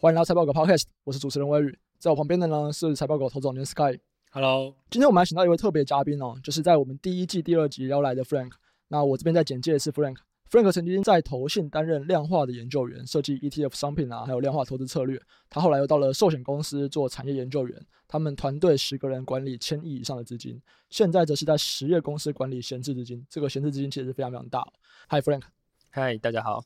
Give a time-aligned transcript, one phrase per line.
[0.00, 3.98] 欢迎来到财报狗 Podcast，我是主持人威宇，在我旁边的呢是财报狗投资总监 Sky。
[4.30, 8.52] Hello，今天我们还请到一位特别嘉宾哦，就是在我们第一季第二集要来的 Frank。
[8.86, 10.18] 那我这边在简介的是 Frank。
[10.48, 15.20] Frank 曾经在投信担任量化的研究员，设计 ETF 商品啊，还有量化投资策略。
[15.50, 20.62] 他后来又到了寿险公司做产业研究员，他们团队十个人管理千亿以上的资金。
[20.90, 24.64] 现在则是在实业公司管理闲置资金，这个闲置资金其实是非常非常大。
[25.08, 25.42] Hi Frank，
[25.90, 26.62] 嗨，大家好。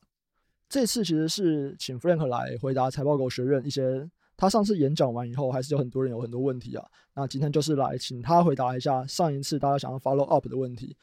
[0.73, 6.83] 这次其实是请 Frank 来回答财报狗学院一些他上次演讲完以后，还是有很多人有很多问题啊。
[7.13, 10.97] 那今天就是来请他回答一下上一次大家想要 follow up 的问题。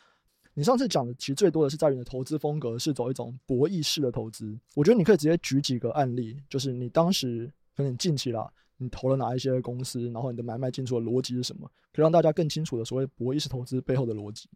[0.55, 4.59] 你上次讲的其实最多的是在于你的投资风格是走一种博弈式的投资。
[4.74, 14.48] 我觉得你可以直接举几个案例，就是你当时可能近期啦，你投了哪一些公司，然后你的买卖进出的逻辑是什么，可以让大家更清楚的所谓博弈式投资背后的逻辑。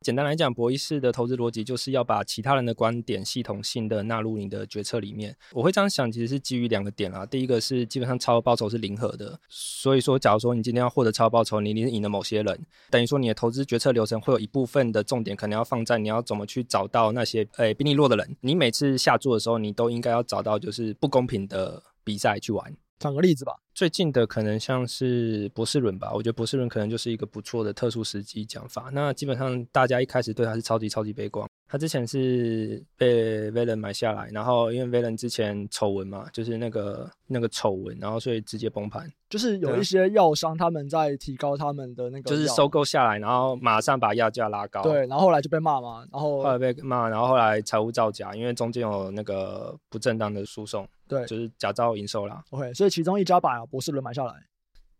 [0.00, 5.36] 简单来讲，博弈式的投资逻辑就是要把其他人的观点系统性的纳入你的决策里面。
[5.52, 7.26] 我会这样想，其实是基于两个点啦。
[7.26, 12.58] 第一个是基本上超额报酬是零和的，所以说，假如说你今天要获得超额报酬，你一定是赢了某些人，
[12.90, 18.36] 等于说你的投资决策流程会有一部分的重点可能要放在你要怎么去找到那些诶、比你弱的人。
[18.40, 22.72] 你每次下注的时候，你都应该要找到就是不公平的比赛去玩。
[22.98, 28.90] 讲个例子吧，最近的可能像是博士伦吧，我觉得博士伦可能就是一个不错的特殊时机讲法。
[28.92, 31.48] 那基本上大家一开始对他是超级超级悲观。
[31.70, 39.06] 他之前是被 Valen 买下来，然后因为 Valen 之前丑闻嘛，就是那个那个丑闻，然后所以直接崩盘。
[39.28, 44.82] 就是有一些药商他们在提高他们的那个，就是收购下来，然后马上把药价拉高。
[44.82, 52.44] 对，然后后来就被骂嘛，然后后来被骂，然后后来财务造假，因为中间有那个不正当的输送，对，就是假造营收啦。
[52.50, 54.34] OK，所以其中一家把博士伦买下来，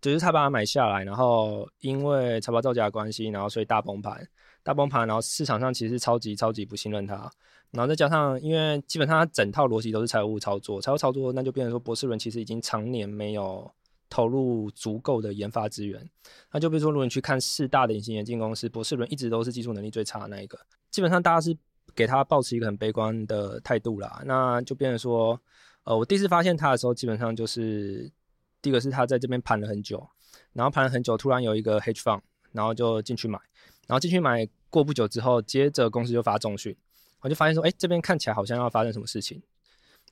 [0.00, 4.26] 就是他把它买下来，然后因为财报造假的关系，然后所以大崩盘。
[4.64, 7.30] 大崩盘，然后市场上其实超级超级不信任他，
[7.70, 13.70] 然后再加上因为基本上他整套逻辑都是财务操作，财务操作那就变成说博士伦其实已经常年没有
[14.10, 16.06] 投入足够的研发资源。
[16.52, 20.58] 那就比如说，如果你去看四大的隐形眼镜公司，博士伦一直都是技术能力最差的那一个，
[20.90, 21.56] 基本上大家是
[21.94, 24.22] 给他抱持一个很悲观的态度啦。
[24.26, 25.40] 那就变成说，
[25.88, 28.12] 呃，我第一次发现他的时候，基本上就是
[28.60, 30.06] 第一个是他在这边盘了很久，
[30.52, 32.20] 然后盘了很久，突然有一个 hedge fund，
[32.52, 33.38] 然后就进去买，
[33.86, 34.46] 然后进去买。
[34.70, 36.76] 过不久之后，接着公司就发重讯，
[37.20, 39.42] 我就发现说，哎，这边看起来好像要发生什么事情，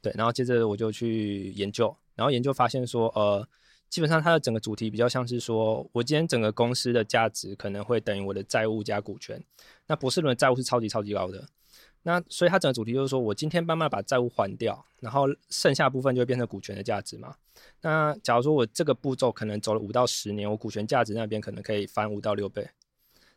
[0.01, 3.47] 对，然后接着我就去研究，然后研究发现说，呃，
[3.91, 9.39] 基本上它的整个主题比较像是说，我今天整个公司的价值可能会等于我的债务加股权，
[9.87, 11.47] 那博士伦的债务是超级超级高的，
[12.07, 17.35] 那所以它整个主题就是说我今天慢慢把债务还掉，然后剩下部分就会变成股权的价值嘛，
[17.83, 22.65] 那假如说我这个步骤可能走了五到十年，我股权价值那边可能可以翻五到六倍。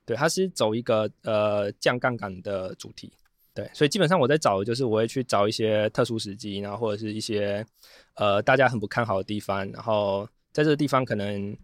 [0.05, 3.11] 对，它是走一个呃降杠杆的主题，
[3.55, 7.65] 对，所以基本上我在找的就是我会去找一些特殊时机，然后或者是一些
[8.13, 11.57] 呃大家很不看好的地方，然后在这个地方可能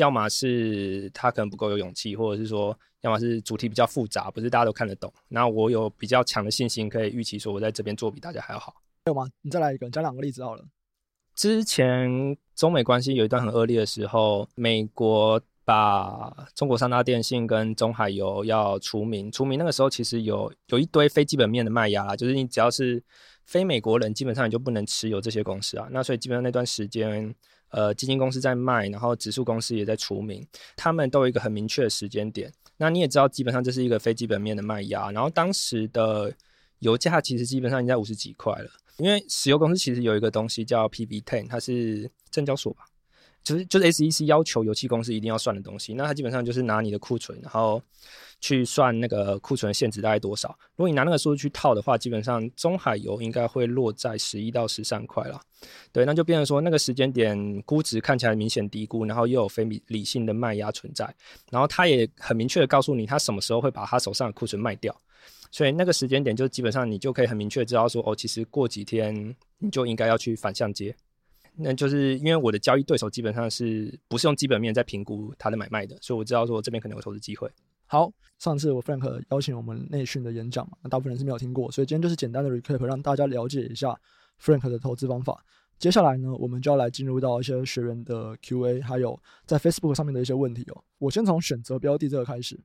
[0.00, 8.74] 要么是他可能不够有勇气，或者是说要么是主题比较复杂，不是大家都看得懂，然后我有比较强的信心可以预期说我在这边做比大家还要好。
[9.06, 9.26] 有吗？
[9.42, 10.64] 你再来一个，讲两个例子好了。
[11.34, 15.40] 之前中美关系有一段很恶劣的时候，美国。
[15.62, 23.00] 把中国三大电信跟中海油要除名，除名那个时候其实有有一堆非基本面的卖压啦，就是你只要是
[23.44, 25.86] 非美国人，基本上你就不能持有这些公司啊。
[25.92, 27.32] 那所以基本上那段时间，
[27.70, 32.52] 呃，基金公司在卖，然后指数公司也在除名，他们都有一个很明确的时间点。
[32.76, 35.10] 那你也知道，基本上这是一个非基本面的卖压。
[35.10, 36.34] 然后当时的
[36.80, 42.84] 油价其实基本上已经在五十几块了，因为石油公司其实有一个东西叫 PV Ten，它是证交所吧。
[43.42, 47.82] 就是就是 SEC 要求油气公司一定要算的东西，那它基本上就是拿你的库存，然后
[48.40, 50.48] 去算那个库存的现值大概多少。
[50.76, 55.40] 如果你拿那个数据去套的话，基本上中海油应该会落在十一到十三块了。
[55.92, 61.14] 对，那就变成说那个时间点估值看起来明显低估，然后又有非理性的卖压存在，
[61.50, 64.94] 然后他也很明确的告诉你他什么时候会把他手上的库存卖掉，
[65.50, 70.94] 所以那个时间点就基本上你就可以很明确知道说哦，其实过几天你就应该要去反向接。
[71.56, 77.50] 那就是因为我的交易对手基本上是不是用基本面在评估他的买卖的，所以我知道说这边可能有投资机会。
[77.86, 83.98] 好，上次我 Frank 邀请我们内训的演讲嘛，那大部分人是没有听过，所以今天就是简单的 recap，让大家了解一下
[84.40, 85.44] Frank 的投资方法。
[85.78, 90.84] 接下来呢，我们就要来进入到一些学员的 Q&A，还有在 Facebook 上面的一些问题哦。
[90.98, 92.60] 我先从选择标的这个开始，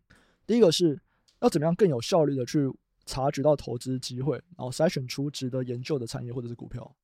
[0.45, 0.99] 第一个是
[1.41, 2.69] 要怎么样更有效率的去
[3.05, 6.95] 察觉到投资机会，然后筛选出值得研究的产业或者是股票。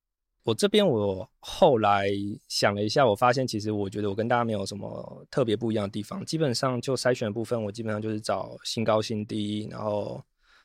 [0.44, 2.08] 我这边我后来
[2.48, 6.24] 想了一下，我发现其实我觉得我跟大家没有什么特别不一样的地方。
[6.24, 10.20] 基本上就筛选的部分，我基本上就是找新高新低，然后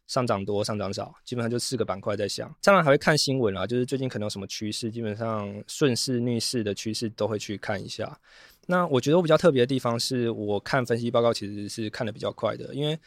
[0.08, 2.52] 上涨多、上涨少，基本上就四个板块在想。
[2.64, 8.20] 当然还会看新闻啊，就是最近可能有什么趋势，基本上顺势、逆势的趋势都会去看一下。
[8.66, 12.98] 那我觉得我比较特别的地方是，我看分析报告其实是看得比较快的，因为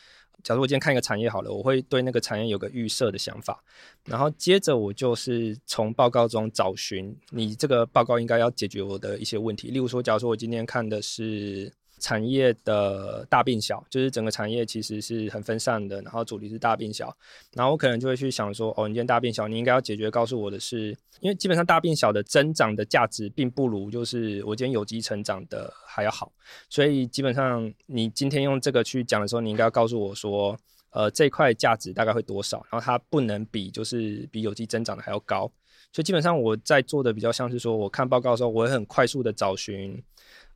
[0.43, 3.63] 假如我今天看一个产业好了，我会对那个产业有个预设的想法，
[4.05, 9.71] 然后接着我就是从报告中找寻你这个报告应该要解决我的一些问题。
[9.71, 11.73] 例如说，假如说我今天看的是。
[12.01, 17.15] 产业的大变小，就是整个产业其实是很分散的，然后主题是大变小，
[17.55, 26.33] 然后我可能就会去想说，哦，你今天大变小，你应该要解决告诉我的是，因为基本上大变小的增长的价值并不如就是我今天有机成长的还要好，
[26.69, 30.59] 所以基本上你今天用这个去讲的时候，你应该要告诉我说，
[30.91, 35.51] 呃，这块价值大概会多少，然后它不能比就是比有机增长的还要高，
[35.93, 40.03] 所以基本上我在做的比较像是说，我看报告的时候，我会很快速的找寻。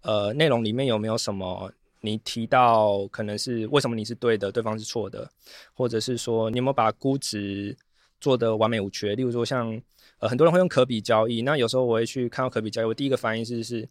[0.04, 1.72] 呃，内容里面有没有什么
[2.02, 5.28] 你提到可能是为什么你是对的，对方是错的，
[5.72, 7.74] 或者是说你有没有把估值
[8.20, 9.14] 做的完美无缺？
[9.16, 9.80] 例如说像
[10.18, 13.88] 呃很多人会用可比交易，那有时候我会去看到可比交易，我第一个反应是是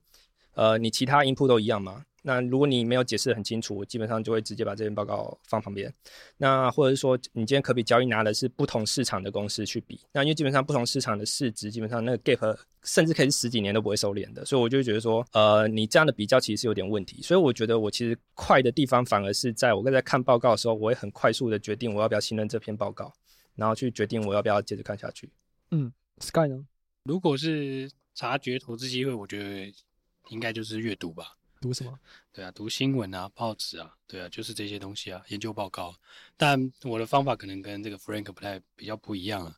[0.54, 2.06] 呃你其他 input 都一样吗？
[2.25, 5.94] 那如果你没有解释得很清楚，我基本上就会直接把这篇报告放旁边。
[6.38, 17.22] 那或者是说，你今天可比交易拿的是不同市场的公司去比，那因为基本上不同市场的市值，基本上那个 gap 甚至可以是十几年都不会收敛的，所以我就觉得说，呃，你这样的比较其实是有点问题。
[17.22, 23.14] 所以我觉得我其实快的地方反而是在我刚才看报告的时候，我会很快速的决定我要不要信任这篇报告，
[23.56, 25.30] 然后去决定我要不要接着看下去。
[25.72, 26.66] 嗯，Sky 呢？
[27.04, 29.74] 如果是察觉投资机会，我觉得
[30.30, 31.36] 应该就是阅读吧。
[31.63, 31.98] 读什么？
[32.33, 35.95] 对啊，读新闻啊，报纸啊，对啊，就是这些东西啊，研究报告。
[36.36, 39.56] 但我的方法可能跟这个 Frank 不太比较不一样啊。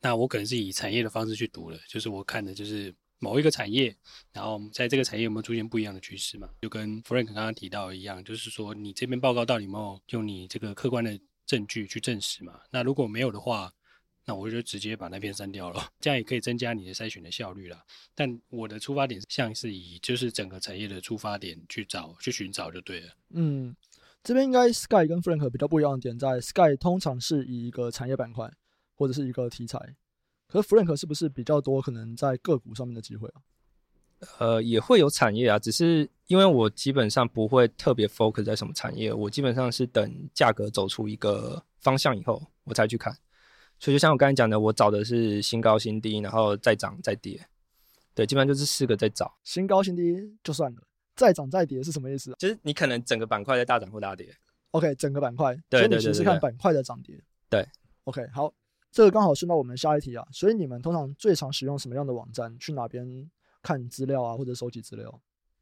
[0.00, 3.92] 那我可能是以产业的方式去读了，就是我看的就是某一个产业，
[4.32, 6.48] 然后在这个产业有没有出现不一样的趋势嘛？
[6.62, 12.60] 就跟 Frank 刚刚提到一样，就是说你这篇报告到底有没有用你这个客观的证据去证实嘛？
[12.70, 13.72] 那如果没有的话，
[14.28, 17.82] 那我就直接把那篇删掉了，这样也可以增加你的筛选的效率啦。
[18.14, 23.06] 但我的出发点像是以就是整个产业的出发点去找去寻找就对了。
[23.30, 23.74] 嗯，
[24.22, 28.52] 这边应该 Sky 跟 Frank 比较不一样的点在 Sky 通常是以一个产业板块
[28.94, 29.78] 或者是一个题材，
[30.46, 33.40] 可是 Frank 是不是比较多可能在个股上面的机会啊？
[34.38, 43.16] 呃，也会有产业啊，只是因为我基本上不会特别 focus 在什么产业，我基本上是等价格走出一个方向以后，我才去看。
[43.78, 47.40] 所以就像我刚才讲的，我找的是新高新低，然后再涨再跌，
[48.14, 49.38] 对，基本上就是四个在找。
[49.44, 50.82] 新高新低就算了，
[51.14, 52.34] 再涨再跌是什么意思？
[52.38, 54.34] 就是你可能整个板块在大涨或大跌。
[54.72, 57.18] OK，整个板块，对，所以你其实是看板块的涨跌。
[57.48, 57.66] 对
[58.04, 58.52] ，OK，好，
[58.90, 60.26] 这个刚好顺到我们下一题啊。
[60.32, 62.54] 所以你们通常最常使用什么样的网站？
[62.58, 63.30] 去哪边
[63.62, 65.20] 看资料啊，或者收集资料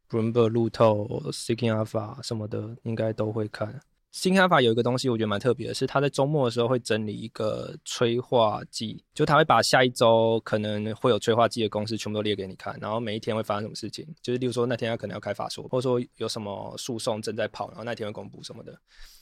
[0.09, 3.79] ？Bloomberg、路透、Seeking Alpha 什么的，应该都会看。
[4.13, 18.75] Seeking Alpha 有一个东西，我觉得蛮特别的，是他在周末的时候会整理一个催化剂，就他会把下一周可能会有催化剂的公司全部都列给你看，然后每一天会发生什么事情，就是例如说那天他可能要开法说，或者说有什么诉讼正在跑，然后那天会公布什么的，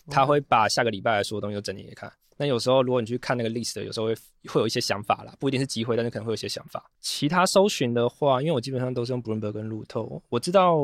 [0.09, 2.09] 他会把下个礼拜的所有东西都整理给你看。
[2.37, 4.15] 那有时候如果你去看那个 list，有时候会
[4.47, 6.89] 会有一些想法啦，不一定是机会，但是可能会有一些想法。
[7.01, 10.77] 其他搜寻的话，因为我基本上都是用 Bloomberg 跟路透，我知道。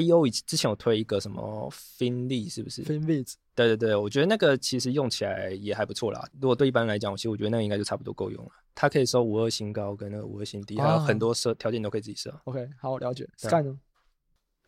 [0.00, 6.28] IEO 以之前有推一个什么 Finviz 是不是？Finviz 对对对，我觉得那个其实用起来也还不错啦。
[6.40, 8.50] 如果对一般人来讲，我其实我觉得那个应该就差不多够用了。
[8.74, 12.36] 它可以收五二新高跟那个五二新低，还有很多设条件都可以自己设。
[12.44, 13.28] OK，好，了解。
[13.36, 13.78] Sky 呢？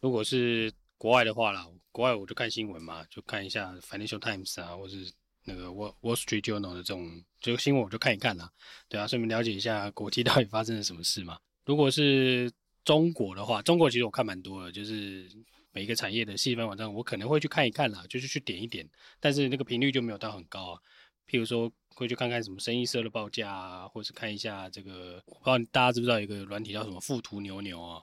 [0.01, 5.11] 如果是国外的话啦，国外我就看新闻嘛，就看一下 Financial Times 啊，或是
[5.45, 7.11] 那个 Wall Wall Street Journal 的这种
[7.41, 8.49] 就新闻我就看一看啦。
[8.89, 11.39] 对啊，顺便了解一下国际 到底发生了什么事嘛。
[11.65, 12.49] 如果是
[12.87, 15.29] 中国的话，中国其实我看蛮多的，就是
[15.73, 18.89] 每一个产业的细分网站，我可能会去看一看啦，就是去点一点，
[19.19, 20.81] 但是那个频率就没有到很高啊。
[21.29, 28.01] 譬如说，会去看看什么生意社的报价啊，或是看一下这个，我不知道大家知不知道有一个软体叫什么富途牛牛啊？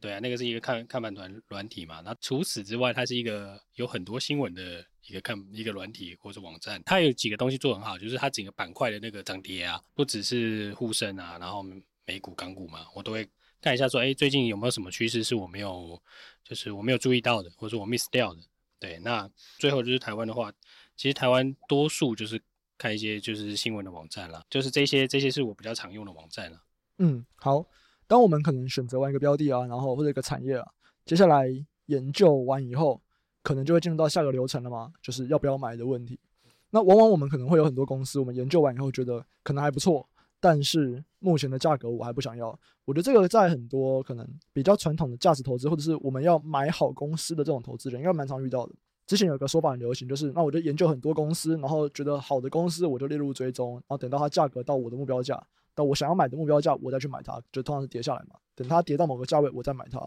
[0.00, 2.00] 对啊，那个是一个看看盘团软体嘛。
[2.04, 6.82] 那除此之外，它是一个有很多新闻的一个看一个软体或者网站。
[6.84, 11.64] 它有几个东西做很好，就是它整个板块的那个涨跌啊，不只是沪深啊，然后
[12.04, 13.24] 美股、港股嘛，我都会。
[13.64, 15.98] 看一下，说，哎，最近有没有什么趋势是我没有，
[16.44, 18.40] 就是我没有注意到的，或者说我 miss 掉的？
[18.78, 19.26] 对，那
[19.58, 20.52] 最后就是台湾的话，
[20.94, 22.38] 其实台湾多数就是
[22.76, 26.60] 看一些就是新闻的网站啦，就是这些这些是我比较常用的网站啦。
[26.98, 27.64] 嗯，好，
[28.06, 30.66] 当我们可能选择完一个标的啊，然后或者一个产业啊，
[31.06, 31.46] 接下来
[31.86, 33.00] 研究完以后，
[33.42, 36.20] 可能就会进入到下个流程了嘛，就是要不要买的问题。
[36.68, 40.06] 那往往我们可能会有很多公司，我们研究完以后觉得可能还不错。
[40.44, 42.48] 但是目前的价格我还不想要，
[42.84, 48.74] 我觉得这个在很多可能比较传统的价值投资，或者是我们要买好公司的这种投资人，应该蛮常遇到的。
[49.06, 55.42] 之前有个说法很流行，就是那我就研究很多公司，然后觉得好的公司我就列入追踪，然后等到它价格到我的目标价，
[55.74, 58.36] 到我想要买的目标价，我再去买它，就通常是跌下来嘛。
[58.54, 60.06] 等它跌到某个价位，我再买它。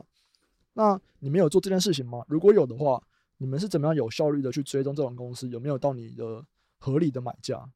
[0.73, 2.23] 那你们有做这件事情吗？
[2.27, 3.01] 如果有的话，
[3.39, 6.45] 你们是怎么样有效率的去追踪这种公司有没有到你的
[6.77, 7.67] 合理的买价？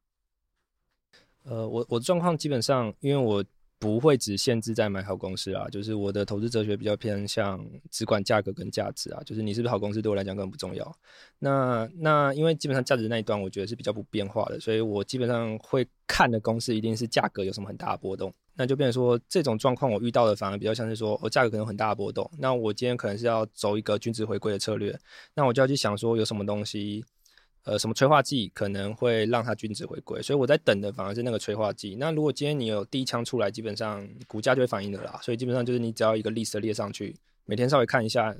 [1.44, 3.44] 呃，我我的状况基本上，因为我。
[3.82, 10.96] 不会只限制在买好公司啊，就是我的投资哲学比较偏向只管价格跟价值啊，就是你是不是好公司对我来讲根本不重要。
[11.40, 24.96] 那那因为基本上价值那一端我觉得是比较不变化的，所以我基本上会看的公司一定是价格有什么很大的波动，那就变成说这种状况我遇到的反而比较像是说我价格可能有很大的波动，那我今天可能是要走一个均值回归的策略，
[25.34, 27.04] 那我就要去想说有什么东西。
[27.64, 30.20] 呃，什么催化剂可能会让它均值回归？
[30.20, 31.94] 所以我在等的反而是那个催化剂。
[31.94, 35.20] 那如果今天你有第一枪出来，基本上股价就会反应的啦。
[35.22, 38.34] 所以基本上就是你只要一个 list 列上去，每天稍微看一下，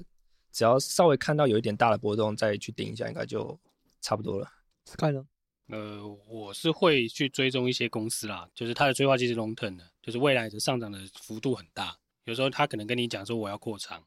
[0.50, 3.56] 只要稍微看到有一点大的波动，再去顶一下，应该就
[4.00, 4.48] 差不多了。
[4.86, 5.24] Sky 呢？
[5.68, 11.96] 呃，我是会去追踪一些公司啦，就是它的催化剂是 long term 的，就是未来的上涨的幅度很大。
[12.24, 14.02] 有时候他可能跟你讲说我要扩仓，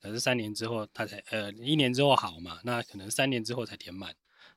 [0.00, 4.14] 可是三年之后他才呃一年之后好嘛，那可能三年之后才填满。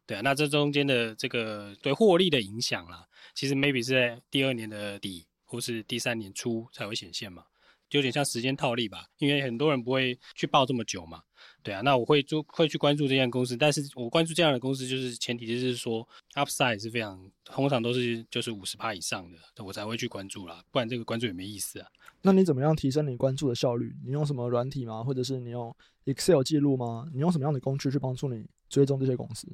[0.07, 7.43] 对啊，那这中间的这个对获利的影响啦，其实 maybe 是在第二年的底或是第三年初才会显现嘛，
[7.89, 11.21] 就有点像时间套利吧，因为很多人不会去抱这么久嘛。
[11.61, 21.87] 对啊，那我会就会去关注这家公司，但是我关注这样的公司，就是前提就是说 upside 是非常通常都是就是五十趴以上的，我才会去关注啦，不然这个关注也没意思啊。
[22.21, 23.93] 那你怎么样提升你关注的效率？
[24.05, 25.03] 你用什么软体吗？
[25.03, 27.09] 或者是你用 Excel 记录吗？
[27.13, 29.47] 你用什么样的工具去帮助你追踪这些公司？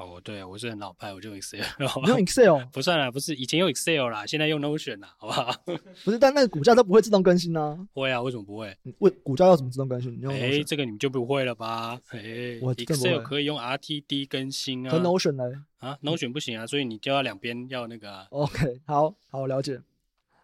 [0.00, 1.60] 哦，对啊，我是很老派，我就用 Excel。
[2.08, 5.52] 用 Excel 不算啦，不是以前用 Excel 啦，现在用 Notion 啦，好不好？
[6.02, 7.88] 不是，但那个股价都不会自动更新呢、啊。
[7.92, 8.74] 会啊，为什么不会？
[9.00, 10.10] 问股价要怎么自动更新？
[10.16, 12.00] 你用哎，这个你们就不会了吧？
[12.12, 14.90] 哎，Excel 可以用 RTD 更新啊。
[14.90, 15.44] 和 Notion 呢？
[15.80, 18.26] 啊，Notion 不行啊，所以你就要两边要那个、啊。
[18.30, 19.82] OK，好好了解。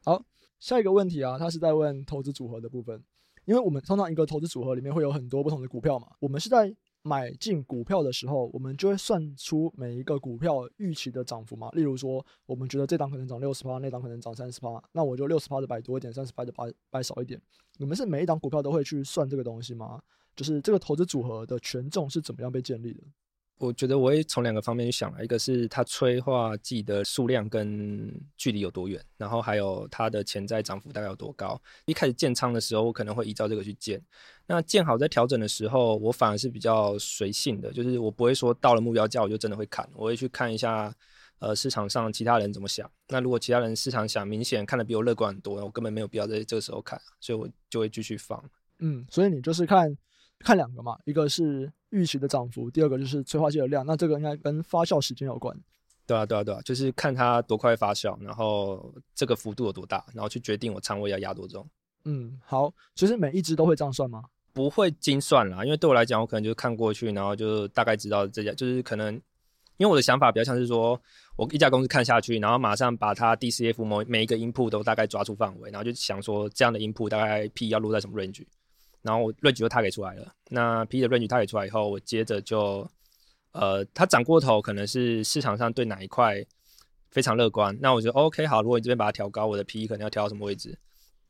[0.04, 0.22] 好，
[0.60, 3.02] 下一个问题啊，他是在问投资组合的部分，
[3.46, 6.74] 因为我们通常一个投资组合里面会有很多不同的股票嘛，我们是在。
[7.06, 11.70] 买进股票的时候，我们就会算出每一个股票预期的涨幅嘛。
[11.70, 17.40] 例如说，我们觉得这档可能涨六十趴，那档可能涨三十趴，那我就六十趴的买多一点，三十趴的买买少一点。
[17.78, 20.02] 你们是每一档股票都会去算这个东西吗？
[20.34, 23.02] 就是这个投资组合的权重是怎么样被建立的？
[23.58, 31.58] 我觉得我会从两个方面去想，一个是它催化剂的数量跟距离有多远，然后还有它的潜在涨幅大概有多高。
[31.86, 33.98] 一开始建仓的时候，我可能会依照这个去建。
[34.46, 40.94] 那建好在调整的时候，我反而是比较随性的，就是我不会说到了目标价我就真的会砍，我会去看一下，
[41.38, 42.90] 呃，市场上其他人怎么想。
[43.08, 48.44] 那如果其他人市场想明显看得比我乐观很多，我根本没有必要在这个时候砍，所以我就会继续放。
[48.80, 49.96] 嗯，所以你就是看。
[50.40, 53.84] 看两个嘛，一个是预期的涨幅，第二个就是催化剂的量。
[53.84, 55.56] 那这个应该跟发酵时间有关。
[56.06, 61.68] 对啊，对啊，对啊，就是看它多快发酵，然后这个幅度有多大，然后去决定我仓位要压多重。
[62.04, 64.22] 嗯，好，其实每一只都会这样算吗？
[64.52, 69.12] 不会精算啦，因为对我来讲，我可能就看过去，然后就大概知道这家，就是可能
[69.78, 70.98] 因为我的想法比较像是说，
[71.36, 78.46] 我一家公司看下去，然后马上把它 DCF 某每一个 input 都大概抓出范围，然后就想说这样的 input 大概 P 要落在什么 range。
[79.06, 82.90] 然后我 range 就他给出来了，那 P 的 range 他给出来以后，我接着就，
[83.52, 86.44] 呃，他涨过头可能是市场上对哪一块
[87.10, 90.76] 非常乐观，那我觉得 OK 好，如果你这边把它调高，我的 P 可能要调到什么位置，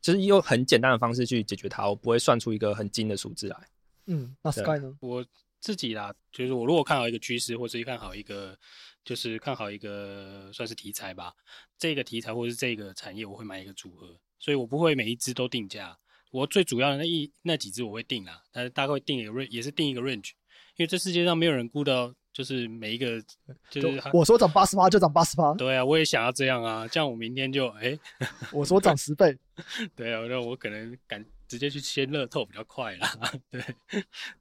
[0.01, 3.57] 就是用很简单的方式去解决它，我不会算出一个很精的数字来。
[4.07, 4.97] 嗯，那 Sky 呢？
[4.99, 5.23] 我
[5.59, 8.57] 自己啦，就是我如果看好一个趋势，或者看好一个，
[9.05, 11.33] 就是看好一个算是题材吧，
[11.77, 15.95] 这个题材或者是这个产业，我会买一个组合，所以我不会每一只都定价。
[16.31, 20.31] 我最主要的那一那几只我会定啦，但是大概会定一个 range，也是定一个 range，
[20.75, 23.21] 因为这世界上没有人估到，就是每一个
[23.69, 29.37] 就是我说涨八十八就涨八十八，对啊，我也想要这样啊，这样我明天就哎，欸、我说涨十倍，
[29.95, 33.63] 对啊，那我可能敢直接去签乐透比较快啦，对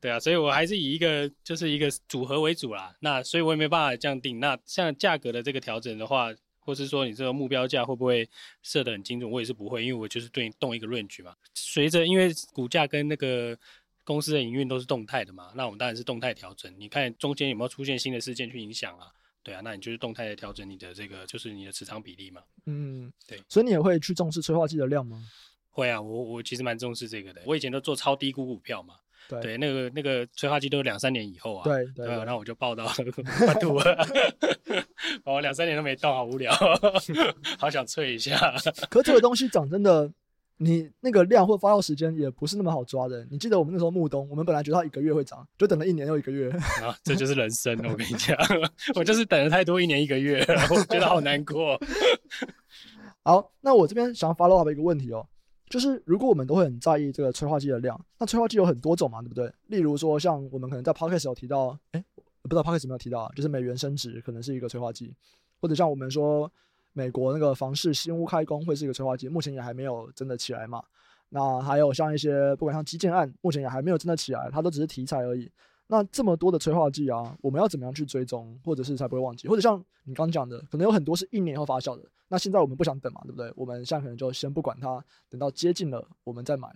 [0.00, 6.34] 对啊，所以我还是以一个就是一个组合为主啦，那所以我也没办法这样定，那像价格的这个调整的话。
[6.66, 8.28] 或是说你这个目标价会不会
[8.62, 9.30] 设得很精准？
[9.30, 11.34] 我也是不会，因为我就是对你动一个 range 嘛。
[11.54, 13.56] 随着因为股价跟那个
[14.02, 16.74] 公司的营运都是动态的嘛，那我们当然是动态调整。
[16.76, 19.06] 你看中间有没有出现新的事件去影响啊？
[19.42, 22.42] 对啊，那你就是动态的调整你的这个就是你的持仓比例嘛。
[22.66, 23.40] 嗯，对。
[23.48, 25.24] 所以你也会去重视催化剂的量吗？
[25.70, 27.40] 会啊，我我其实蛮重视这个的。
[27.46, 28.96] 我以前都做超低估股票嘛。
[29.28, 31.64] 对，对，那个那个催化剂都是两三年以后啊。
[31.64, 32.86] 对对，然后我就报到
[33.38, 34.06] 快吐了，
[35.24, 36.52] 我、 哦、两三年都没到，好无聊，
[37.58, 38.54] 好想催一下。
[38.88, 40.10] 可这个东西涨真的
[40.58, 43.26] 你那个量或发酵时间也不是那么好抓的。
[43.30, 46.50] 你记得我们那时候木冬，我们本来觉得它一个月会涨，就等了一年又一个月。
[46.82, 48.36] 啊，这就是人生，我跟你讲，
[48.94, 51.78] 我就是等了太多一年一个月，我觉得好难过。
[53.22, 55.26] 好，那我这边想 follow up 一个问题哦，
[55.68, 59.52] 就是如果我们都会很在意这个催化剂的量，那催化剂有很多种嘛，对不对？
[59.66, 62.04] 例如说，像我们可能在 podcast 有提到，哎，
[62.42, 65.14] 不知道 podcast 有没有提到啊，就是美元升值可能是一个催化剂，
[65.60, 66.50] 或者像我们说。
[66.98, 70.82] 美国那个房市新屋开工会是一个催化剂，目前也还没有真的起来嘛。
[71.28, 75.46] 那还有像一些不管像基建案，目前也还没有真的起来，它都只是题材而已。
[75.88, 79.46] 那这么多的催化剂啊，我们要怎么样去追踪，或者是才不会忘记？
[79.46, 82.02] 或者像你刚讲的，可能有很多是一年后发酵的。
[82.28, 83.52] 那现在我们不想等嘛，对不对？
[83.54, 86.68] 我们现在可能就先不管它，等到接近了我们再买。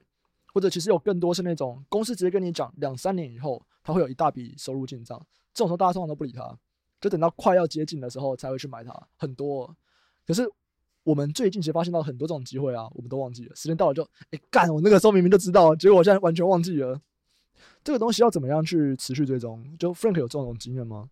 [0.52, 5.20] 或者其实有更多是那种公司直接跟你讲，两三年以后它会有一大笔收入进账，
[5.54, 6.56] 这种时候大家通常都不理它，
[7.00, 9.72] 就等到快要接近的时候才会去买它，很多。
[10.26, 10.48] 可是
[11.02, 13.54] 我们最近其实发现到很多这种机会啊，我们都忘记了。
[13.54, 17.00] 时间到了就哎干，我那个时候明明就知道，结果我现在完全忘记了。
[17.82, 19.64] 这个东西要怎么样去持续追踪？
[19.78, 21.08] 就 Frank 有这种经验吗？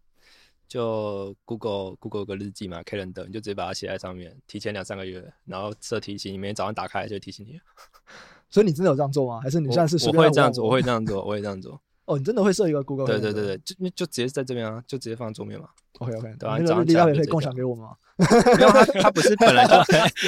[0.68, 7.58] 就 Google Google 有个日记嘛，Calendar，你就直接把它写在上面，提前两三个月，然后设提醒，你每天早上打开就提醒你。
[8.50, 9.40] 所以你真的有这样做吗？
[9.40, 10.66] 还是你现在是我，我会这样做？
[10.66, 11.80] 我会这样做，我会这样做。
[12.08, 13.06] 哦，你真的会设一个 Google？
[13.06, 15.66] 对对对对，就就直接在这边啊，就直接放在桌面嘛。
[15.98, 17.90] OK OK，对啊，那个日历可以共享给我们吗？
[18.56, 19.74] 没有，他他不是本来就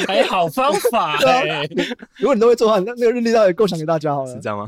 [0.06, 1.66] 还 好方法哎。
[2.18, 4.34] 如果你都会做的话，那那个日历可以共享给大家好了。
[4.34, 4.66] 是这样吗？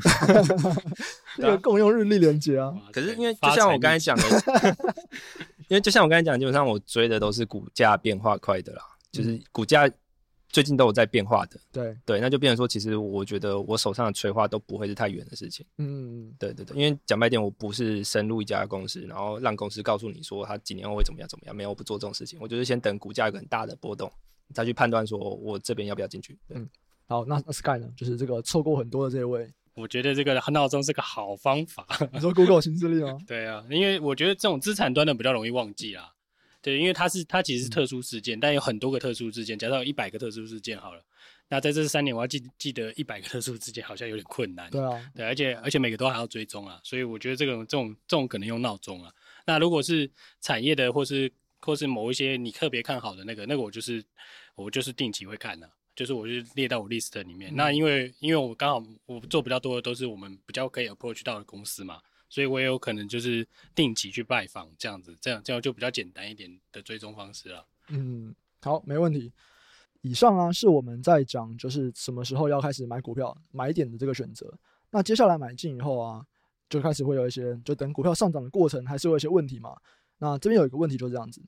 [1.36, 2.72] 那个共用日历连接啊。
[2.92, 4.76] 可是因为就像我刚才讲的，
[5.68, 9.88] 因为就像我刚才讲，基本上我追的都是股价变化快的啦，就是股价。
[10.52, 15.64] 最近都有在变化的，对对，那就变成说，其实我觉得我手上的催化都不会是太远的事情。
[15.78, 24.12] 嗯，对对对，因为讲白点，我不是深入一家公司，然后让公司告诉你说他几年后会怎么样怎么样，没有，我不做这种事情，我就是先等股价有个很大的波动，
[24.52, 26.38] 再去判断说我这边要不要进去。
[26.50, 26.68] 嗯，
[27.06, 27.88] 好，那那 Sky 呢？
[27.96, 31.86] 就是这个错过很多的这一位，我觉得这个闹钟是个好方法。
[32.12, 33.16] 你说 Google 新势力吗？
[33.26, 36.12] 对啊，因为我觉得这种资产端的比较容易忘记啦。
[36.62, 41.02] 对，因为它是它其实是特殊事件，嗯、但有很多个特殊事件，假设有一百个特殊事件好了，
[41.48, 44.70] 那在这三年我要记记得一百个特殊事件好像有点困难。
[44.70, 49.12] 对啊，对，而且而且每个都还要追踪啊，所以我觉得这个这种这种可能用闹钟啊。
[49.44, 50.08] 那如果是
[50.40, 54.00] 产业的，或是或是某一些你特别看好的那个，那个我就是
[54.54, 57.52] 我就是定期会看的，就是我就列到我 list 里面。
[57.52, 62.00] 嗯、那因为因为我刚好我做比较多的都是我们比较可以 approach 到的公司嘛。
[62.32, 67.66] 所以我也有可能就是定期去拜访这样子，这样这样就比较简单一点的追踪方式了。
[67.88, 69.30] 嗯，好，没问题。
[70.00, 74.50] 以上啊是我们在讲就是什么时候要开始买股票买点的这个选择。
[74.90, 76.24] 那接下来买进以后啊，
[76.70, 79.76] 就开始会有一些，就等股票上涨的过程还是会有一些问题嘛。
[80.16, 81.42] 那这边有一个问题就是这样子。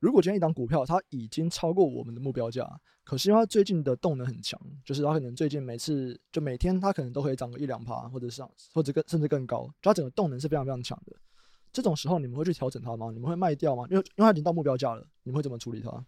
[0.00, 2.66] 如果今天一档股票它已经超过我们的目标价，
[3.04, 11.14] 可是因为它最近的动能很强，就是它可能最近每次就每天它可能都可以涨个一两趴，或者上或者更甚至更高，它整个动能是非常非常强的。
[11.70, 13.10] 这种时候你们会去调整它吗？
[13.12, 13.84] 你们会卖掉吗？
[13.90, 16.04] 因为因为它已经到目标价了，你们会怎么处理它？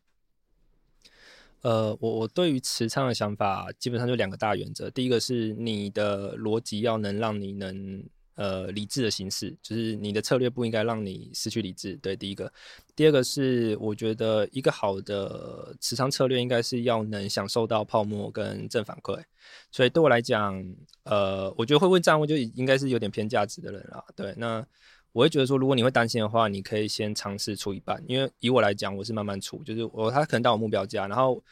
[1.61, 8.03] 呃，我我对于持仓的想法基本上就两个大原则，第一个是你的逻辑要能让你能。
[8.35, 11.95] 呃，理智的形式，就是你的策略不应该让你失去理智。
[11.97, 12.51] 对，第一个，
[12.97, 19.23] 第二个是我觉得一个好的持仓策略应该是要能享受到泡沫跟正反馈。
[19.71, 20.65] 所以对我来讲，
[21.05, 24.03] 呃，我觉得会问这样问就应该是有点偏价值的人了。
[24.17, 24.67] 对，那
[25.13, 31.43] 我会觉得说，如果你会担心的话，你可以先尝试出一半，因为以我来讲，我是慢慢出，就是我他可能到我目标价，然后。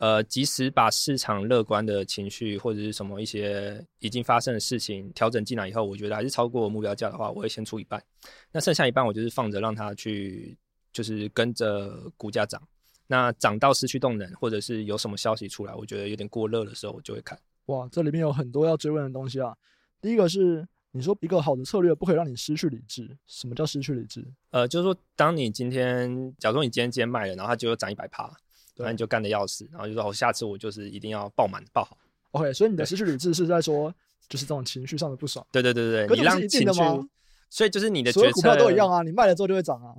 [0.00, 8.02] 呃，即使把市场乐观的情绪或者是什么一些已经发生的事情调整进来以后，我觉得还是超过目标价的话，我会先出一半。
[8.50, 10.56] 那剩下一半我就是放着让它去，
[10.90, 12.60] 就是跟着股价涨。
[13.06, 17.38] 那涨到失去动能，或者是有什么消息出来，我觉得有点过热的时候，我就会看。
[17.66, 19.54] 哇，这里面有很多要追问的东西啊。
[20.00, 24.26] 第一个是你说一个好的策略不可以让你失去理智，什么叫失去理智？
[24.50, 28.34] 呃，就是说当你今天，假如说你今天今天卖了，然后它就涨一百趴。
[28.80, 31.96] 那对你就干的要死，然后就说：“我下次我就是一定要爆满爆好。”
[32.32, 33.92] OK，所以你的失去理智是在说，
[34.28, 35.46] 就是这种情绪上的不爽。
[35.52, 36.80] 对对对对，你让情绪，
[37.48, 39.94] 所以就是你的决策，所有股票都一样啊，你卖了之后就会涨啊。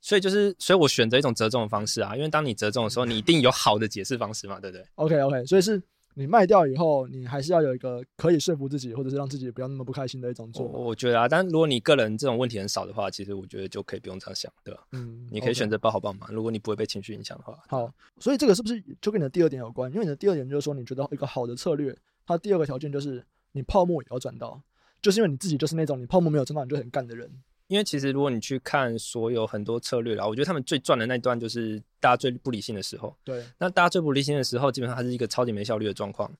[0.00, 4.86] 所以就是，所以我选择一种折中的方式啊，因为当你折中的时候，你一定有好的解释方式嘛，对不对？
[4.96, 5.82] OK OK，所以是。
[6.14, 10.78] 你卖掉以后，你还是要有一个可以说服自己，或者是让自己不要那么不开心的一种做法。
[10.78, 14.86] 我觉得啊，但如果你个人这种问题很少的话，其实我觉得就可以不用这样想，对吧？
[14.92, 16.28] 嗯，你可以选择抱好抱满。
[16.32, 17.92] 如果你不会被情绪影响的话，好。
[18.18, 19.90] 所以这个是不是就跟你的第二点有关？
[19.92, 21.96] 因为你的第二点就是说，你觉得一个好的策略，
[22.26, 24.60] 它第二个条件就是你泡沫也要赚到，
[25.00, 27.30] 就是因为你自己就是那种你泡沫没有赚到你就很干的人。
[27.72, 33.16] 因为其实如果你去看所有很多策略啦，我觉得他们最赚的那一段就是大家最不理性的时候。
[33.24, 36.30] 对，那大家最不理性的时候，基本上还是一个超级没效率的状况。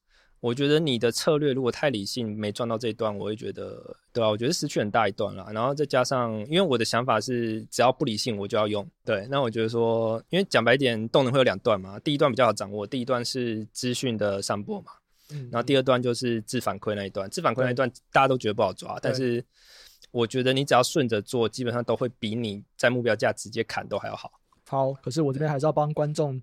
[0.40, 5.46] 我觉得你的策略如果太理性，没赚到这一段，我会觉得，对啊，我觉得失去很大一段了。
[5.54, 8.86] 然后再加上，因为我的想法是，只要不理性，我就要用。
[9.06, 14.90] 对，那我觉得说，因为讲白点，动能会有两段嘛，第一段比较好掌握，第一段是资讯的散播嘛，
[15.30, 19.44] 嗯，然后第二段就是自反馈那一段，自反馈那一段大家都觉得不好抓，但是
[20.12, 24.30] 我觉得你只要顺着做，基本上都会比你在目标价直接砍都还要好。
[24.68, 26.40] 好，可是我这边还是要帮观众。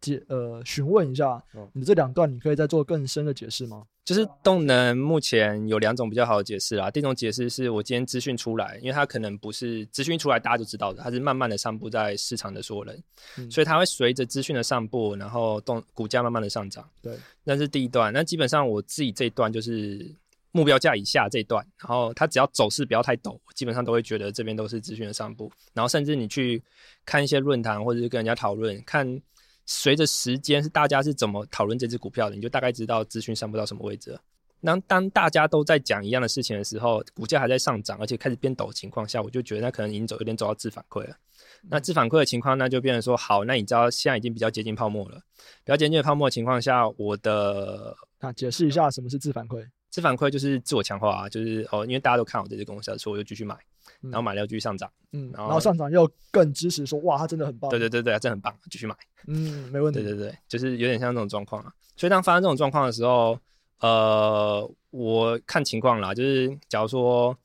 [0.00, 1.40] 解呃，询问一下，
[1.72, 3.84] 你这两段你可以再做更深的解释吗？
[4.04, 6.90] 就是动能目前有两种比较好的解释啦。
[6.90, 13.00] 第一种解释是我今天资讯出来，因为它可能不是资讯出来大家就知道的，它是慢慢的散布在市场的所有人，
[13.38, 16.84] 嗯、所以它会随着资讯的散布，然后动股价慢慢的上涨。
[17.00, 18.12] 对，那是第一段。
[18.12, 20.12] 那基本上我自己这一段就是
[20.52, 25.50] 目标价以下这一段，然后它只要走势不要太陡，基本上都会觉得这边都是资讯的散布。
[25.74, 26.62] 然后甚至你去
[27.04, 29.20] 看一些论坛或者是跟人家讨论看。
[29.64, 34.20] 随着时间是大家是怎么讨论这只股票的，你就大概知道资讯散布到什么位置了。
[34.60, 41.16] 那当大家都在讲一样的事情的时候，股价还在上涨，而且开始变陡的情况下，我就觉得那可能已经走有点走到自反馈了。
[41.70, 45.22] 那自反馈的情况，那就变成说，好，那你知道现在已经比较接近泡沫了。
[45.64, 49.64] 比较接近泡沫的情况下，我的啊，解释一下什么是自反馈。
[49.92, 53.56] 自反馈就是自我强化啊，就是哦，因为大家都看好这只公司，所以我就继续买。
[54.00, 57.70] 然后买了又继续上涨，嗯，然后，然后上涨又更支持说，哇，它真的很棒。
[57.70, 58.96] 对对对对，真的很棒，继续买。
[59.28, 60.02] 嗯，没问题。
[60.02, 61.72] 对对对，就是有点像这种状况啊。
[61.96, 63.38] 所以当发生这种状况的时候，
[63.78, 67.36] 呃，我看情况啦，就是假如说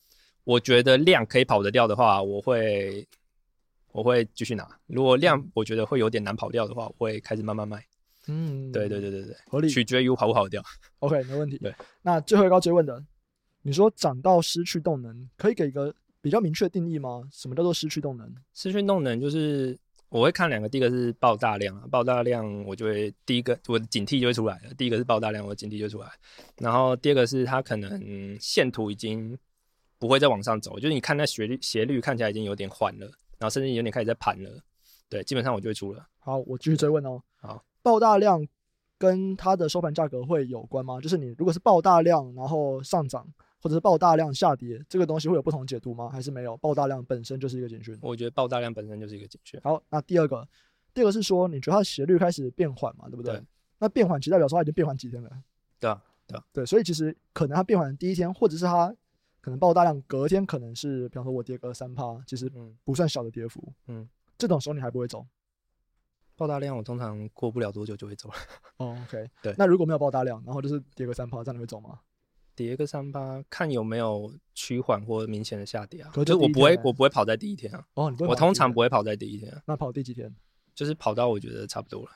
[0.45, 3.07] 我觉得量可以跑得掉的话，我会
[3.91, 4.67] 我会继续拿。
[4.87, 7.83] 如果量我觉得会有点难跑掉的话，我会开始慢慢卖。
[8.27, 9.69] 嗯，对对对对对，合理。
[9.69, 10.63] 取决于我跑不跑得掉。
[10.99, 11.57] OK，没问题。
[11.57, 13.03] 对，那最后一个要追问的，
[13.61, 17.21] 你说涨到失去动能，可以给一个比较明确的定义吗？
[17.31, 18.31] 什么叫做失去动能？
[18.53, 19.77] 失去动能就是
[20.09, 24.73] 我会看两个，第一个是爆大量啊，爆大量我就会第一个我的警惕就会出来了。
[24.77, 26.09] 第一个是爆大量，我的警惕就出来。
[26.57, 29.37] 然后第二个是它可能线图已经
[29.99, 33.05] 不会再往上走，就是你看那斜率斜率看起来已经有点缓了，
[33.37, 34.49] 然后甚至有点开始在盘了。
[35.09, 36.05] 对，基本上我就会出了。
[36.19, 37.21] 好，我继续追问哦。
[37.37, 38.45] 好，爆大量
[38.97, 40.99] 跟它的收盘价格会有关吗？
[40.99, 43.25] 就是你如果是爆大量然后上涨。
[43.59, 46.09] 或者是爆大量下跌，这个东西会有不同解读吗？
[46.09, 46.55] 还是没有？
[46.57, 47.97] 爆大量本身就是一个警讯。
[48.01, 49.59] 我觉得爆大量本身就是一个警讯。
[49.63, 50.47] 好，那第二个，
[50.93, 53.09] 第二个是说，你觉得它的斜率开始变缓嘛？
[53.09, 53.33] 对不对？
[53.33, 53.43] 对。
[53.79, 55.29] 那变缓其实代表说它已经变缓几天了。
[55.79, 56.65] 对啊，对啊，对。
[56.67, 58.95] 所以其实可能它变缓第一天，或者是它
[59.41, 62.49] 可能爆大量隔天，可能是比方说我跌个三趴，其实
[62.85, 63.73] 不算小的跌幅。
[63.87, 64.07] 嗯。
[64.37, 65.25] 这种时候你还不会走？
[66.37, 68.35] 爆大量我通常过不了多久就会走了。
[68.77, 69.29] 哦，OK。
[69.41, 69.53] 对。
[69.57, 71.99] 那如果没有爆大量，然后就是跌个三趴，这样你会走吗？
[72.55, 76.09] 跌个三八，看有没有趋缓或明显的下跌啊。
[76.13, 77.83] 可是我不会，我不会跑在第一天啊。
[77.95, 78.29] 哦，你不会。
[78.29, 79.61] 我通常不会跑在第一天啊。
[79.65, 80.33] 那跑第几天？
[80.73, 82.09] 就是跑到我觉得差不多了，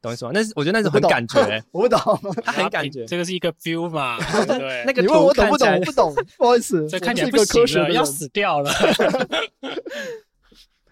[0.00, 0.30] 懂意思吗？
[0.32, 1.98] 那是我觉得那是很感觉， 我不懂，
[2.42, 4.16] 他很感觉，这个是一个 feel 嘛？
[4.46, 5.80] 对，那个图我懂不懂？
[5.82, 8.70] 不懂，不好意思，这看起来不行了，要死掉了。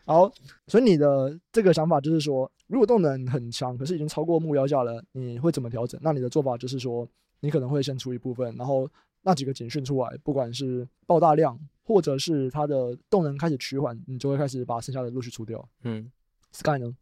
[0.04, 0.32] 好，
[0.66, 6.00] 所以你的这个想法就是说，如果动能很强，可是已经超过目标价了，你会怎么调整？
[6.02, 7.08] 那你的做法就是说。
[7.44, 8.88] 你可能会先出一部分，然后
[9.22, 15.68] 那几个警讯出来，不管是爆大量，或者是它的动能开始趋缓，你就会开始把剩下的陆续出掉。
[15.82, 16.08] 嗯
[16.52, 16.96] ，Sky 呢？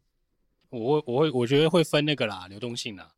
[0.71, 3.11] 我会，我会，我觉得会分那个啦，流动性啦。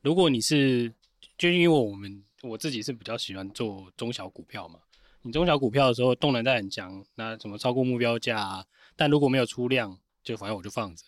[0.00, 0.90] 如果你是，
[1.36, 4.78] 就因为我们我自己是比较喜欢做中小股票嘛，
[5.20, 8.64] 你中小股票的时候动能在很强，那怎么超过目标价啊？
[9.02, 11.04] 但如果没有出量，就反正我就放着。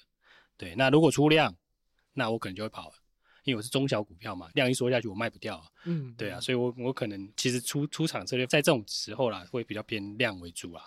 [0.57, 1.55] 对，那如果出量，
[2.13, 2.95] 那我可能就会跑了。
[3.45, 5.67] 因为我是中小股票嘛，量一缩下去我卖不掉啊。
[5.85, 10.83] 嗯，对啊，所以我我可能其实出出场策略在这种时候啦，会比较偏量为主啊。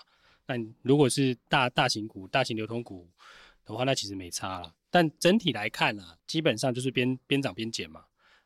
[0.47, 3.09] 那如果是大大型股、大型流通股
[3.63, 4.75] 的话，那其实没差啦。
[4.89, 8.03] 但整体来看啊，基本上就是边边涨边减嘛，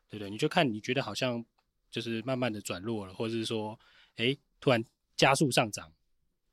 [0.08, 0.30] 对不对？
[0.30, 1.44] 你就看你觉得好像
[1.90, 3.76] 就是慢慢的转弱了，或者是说，
[4.14, 4.80] 哎，突然
[5.16, 5.92] 加速上涨。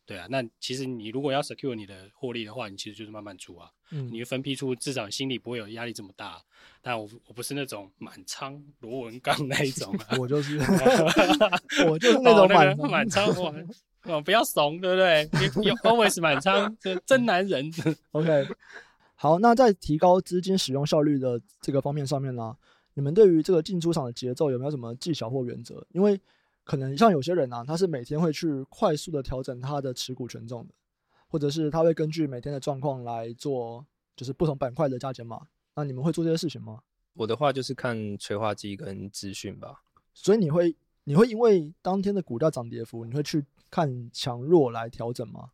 [0.09, 6.41] 对啊，那其实你如果要 secure 你的获利的话，你其实就是慢慢出啊，嗯，你分批出，至少心里不会有压力这么大。
[6.81, 10.57] 但我我不是那种满仓螺纹钢那一种啊，我就是，
[11.87, 13.27] 我就是那种满满仓
[14.05, 15.29] 哇，不要怂，对不对？
[15.61, 17.71] 你有 always 满仓，这真男人。
[18.13, 18.47] OK，
[19.13, 22.57] 好，那在提高资金使用效率的这个方面上面呢，
[22.95, 25.85] 你们对于这个进出场的节奏有没有什么技巧或原则？
[25.91, 26.19] 因为
[26.69, 30.73] 可能像有些人啊，他是每天会去快速的调整他的持股权重的，
[31.27, 33.83] 或者是他会根据每天的状况来做，
[34.15, 35.47] 就是不同板块的加减码。
[35.73, 36.83] 那你们会做这些事情吗？
[37.15, 39.81] 我的话就是看催化剂跟资讯吧。
[40.13, 45.49] 所以你会你会因为当天的股价涨跌幅，你会去看强弱来调整吗？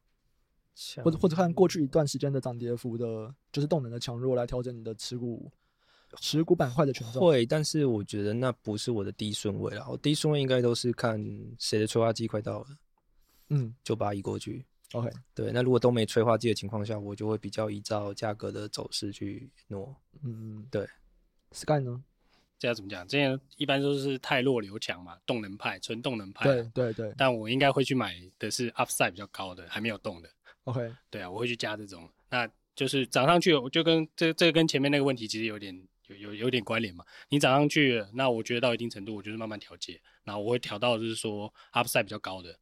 [1.02, 5.50] 或者或者看过去一段时间的涨跌幅的，就是动能的强弱来调整你的持股。
[6.20, 7.22] 持股板块的权重？
[7.22, 9.86] 会，但是我觉得那不是我的第一顺位了。
[9.90, 11.20] 我第一顺位应该都是看
[11.60, 12.68] 谁的催化剂快到了，
[13.50, 14.66] 嗯，就把它移过去。
[14.94, 19.96] OK，对，那如果都没催化剂的情况下，我就会比较依照价格的走势去挪。
[20.24, 20.88] 嗯嗯，对。
[21.52, 22.04] Sky 呢？
[22.58, 23.06] 这要怎么讲？
[23.08, 26.46] 这样一般都是太弱留强嘛，动能派，纯动能派。
[26.46, 27.14] 对对对。
[27.18, 30.30] 但我应该会去买的是 upside 比较高的，还没有动的。
[30.64, 32.10] OK，对啊，我会去加这种。
[32.30, 37.04] 那就是涨上去，我就跟这这个跟前面那个问题其实有点有有有点关联嘛。
[37.30, 42.58] 你涨上去，那我觉得到一定程度，我就是慢慢调节，然后我会调到就是说 upside 比较高的。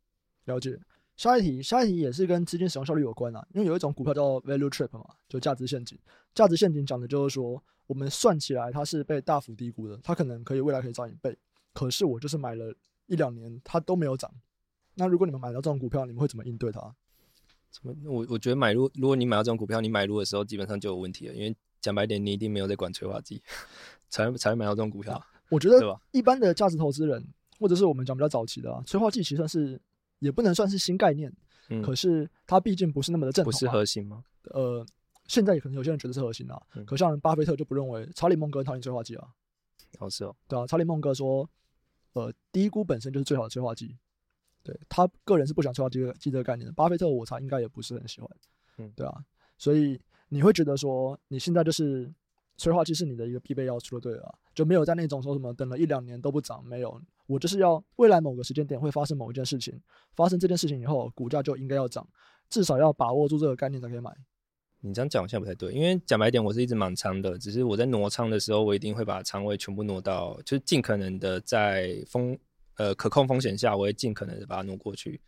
[0.45, 0.79] 了解。
[1.15, 5.97] 下一题，下一题也是跟资金使用效率有关啊，因为有一种股票叫 value trap 嘛，就价值陷阱。
[6.33, 11.37] 价值陷阱讲的就是说，我们算起来它是被大幅低估的，它可能可以未来可以涨一倍，
[11.71, 12.73] 可是我就是买了
[13.05, 14.33] 一两年，它都没有涨。
[14.95, 16.79] 那如果你们买到这种股票，你们会怎么应对它？
[17.69, 17.95] 怎么？
[18.11, 23.39] 我我觉得买入，如果你买到这种股票，你买入的时候基本上就有问题了，因为讲白点，你一定没有在管催化剂，
[24.09, 25.23] 才才会买到这种股票。
[25.49, 27.23] 我觉得一般的价值投资人，
[27.59, 29.79] 或者是我们讲比较早期的啊，催化剂其实算是。
[30.19, 31.29] 也不能算是新概念，
[31.67, 34.23] 嗯，可是它毕竟不是那么的正统，不是核心吗？
[34.51, 34.85] 呃，
[35.27, 39.27] 现在可能有些人觉得是核心啊，嗯、可像巴菲特就不认为，查理孟格讨厌催化剂啊，
[39.99, 41.49] 哦是哦，对啊，查理孟格说，
[42.13, 43.97] 呃，低估本身就是最好的催化剂，
[44.63, 45.99] 对他个人是不喜欢催化剂
[46.31, 48.29] 这个概念的，巴菲特我猜应该也不是很喜欢，
[48.77, 49.13] 嗯，对啊，
[49.57, 52.11] 所以你会觉得说你现在就是
[52.57, 57.01] 催化剂是你的一个必备要素，对了，就没有在那种说什么等了一两年都不涨，没有。
[57.25, 59.79] 我就是要未来某个时间点会发生某一件事情，
[60.15, 62.05] 发生这件事情以后，股价就应该要涨，
[62.49, 64.11] 至少要把握住这个概念才可以买。
[64.81, 72.37] 你这样讲好像不太对，因为讲白点，我是一直满仓的，只是我在挪仓的时候，我一定会把仓位全部挪到，就是尽可能的在风
[72.75, 75.21] 呃可控风险下，我会尽可能的把它挪过去。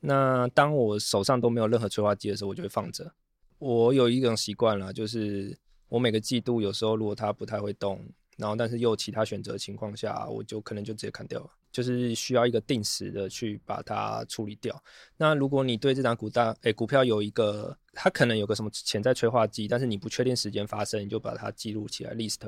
[0.00, 3.14] 那当我手上都没有任何催化剂的时候，我就会放着。
[3.58, 5.56] 我有一种习惯啦，就是
[5.88, 8.04] 我每个季度有时候如果它不太会动。
[8.38, 14.78] 然后，但是又有其他选择情况下，我就可能就直接砍掉了，就是需要一个定时的去把它处理掉。
[15.16, 22.40] 那如果你对这张股大诶股票有一个，它可能有个什么潜在催化剂，但是你不确定时间发生，你就把它记录起来 list，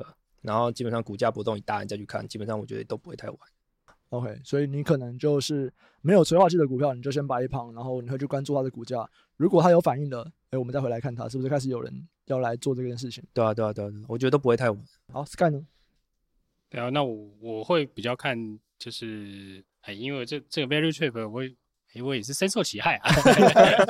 [0.43, 3.37] 然后基本上股价波动一大，你再去看，基本上我觉得都不会太晚。
[4.09, 13.23] OK，所以你可能就是没有催化剂的股票，你就先摆一旁，然后你会去关注它的股价，如果它有反应的，哎，我们再回来看它是不是开始有人要来做这件事情。
[13.33, 14.83] 对啊，对啊，对啊，我觉得都不会太晚。
[15.13, 15.63] 好，Sky 呢？
[16.69, 21.43] 对啊，那我我会比较看，就是哎，因为这这个 value trip 我
[21.93, 23.11] 哎我也是深受其害啊。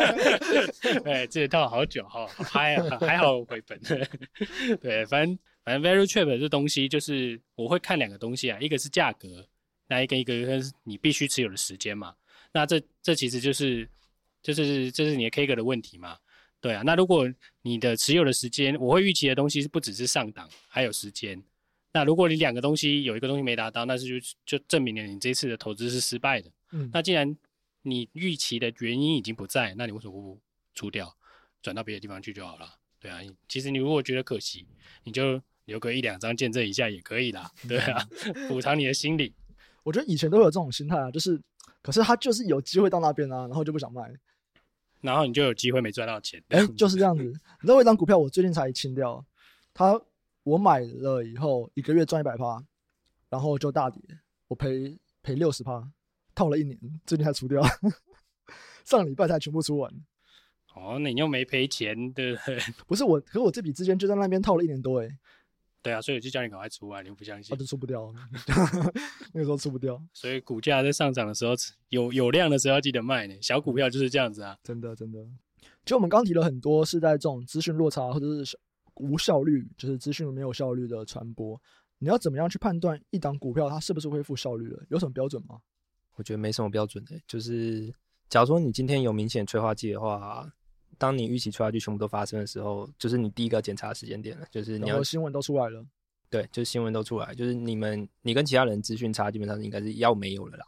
[1.05, 3.79] 哎，这套好久哈，好嗨啊，还好回本。
[4.81, 9.45] 对，反正反正 value trip 这东西就是我会看两个东西啊，一个是价格，
[9.89, 12.15] 那一个一个是你必须持有的时间嘛。
[12.53, 13.89] 那这这其实就是
[14.41, 16.17] 就是这是你的 K 歌的问题嘛。
[16.61, 17.25] 对啊，那如果
[17.61, 21.41] 你的持有的时间，我会预期的东西是不只是上档，还有时间。
[21.93, 26.51] 那如果你两个东西有一个东西没达到，那是就就证明了你这次的投资是失败的。
[26.71, 27.37] 嗯，那既然
[27.81, 30.39] 你预期的原因已经不在，那你为什么不
[30.75, 31.15] 出掉，
[31.61, 32.67] 转到别的地方去就好了？
[32.99, 34.67] 对啊，其实你如果觉得可惜，
[35.05, 37.49] 你就留个一两张见证一下也可以啦。
[37.69, 38.05] 对啊，
[38.49, 39.33] 补偿你的心理。
[39.89, 41.41] 我觉得以前都有这种心态啊，就是
[41.81, 44.07] 可是他就是有机会到那边啊，然后就不想卖，
[45.01, 46.39] 然后你就有机会没赚到钱。
[46.49, 47.23] 哎、欸，就是这样子。
[47.23, 49.25] 你知道有一张股票我最近才清掉，
[49.73, 49.99] 它。
[50.43, 52.63] 我买了以后一个月赚一百趴，
[53.29, 54.01] 然后就大跌，
[54.47, 55.83] 我赔赔六十趴，
[56.33, 57.61] 套了一年，最近才出掉，
[58.83, 59.93] 上礼拜才全部出完。
[60.73, 62.59] 哦，那你又没赔钱，对不对？
[62.87, 65.09] 不是我，可是我这笔资金就在那边套了一年多，哎。
[65.81, 67.53] 对啊，所以我就叫你赶快出啊，你又不相信。
[67.53, 68.13] 我、啊、就出不掉，
[69.33, 70.01] 那个时候出不掉。
[70.13, 71.53] 所以股价在上涨的时候，
[71.89, 73.35] 有有量的时候要记得卖呢。
[73.41, 75.19] 小股票就是这样子啊，真的真的。
[75.85, 78.59] 就我们刚提了很多是在这种资讯落差或者是。
[78.95, 81.57] 无效率就是资讯没有效率的传播，
[81.99, 84.83] 你要怎么样去判断一档股票它是不是恢复效率了？
[84.89, 85.57] 有什么标准吗？
[86.15, 87.93] 我觉得没什么标准的、欸，就是
[88.27, 90.51] 假如说你今天有明显催化剂的话，
[90.99, 95.83] 当你预期出来就全部都发生的时候，就是你第一个检查时间点了，就是你要新闻都出来了，
[96.29, 100.65] 对，就是新闻都出来，就是你们你跟其他人资讯差基本上应该是要没有了啦。